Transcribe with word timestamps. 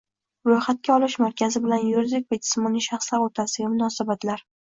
Ro‘yxatga 0.51 0.93
olish 0.93 1.17
markazi 1.23 1.61
bilan 1.65 1.85
yuridik 1.91 2.25
va 2.35 2.39
jismoniy 2.41 2.85
shaxslar 2.87 3.27
o‘rtasidagi 3.29 3.73
munosabatlar 3.77 4.45